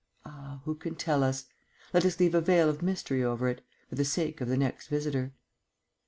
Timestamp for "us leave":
2.05-2.33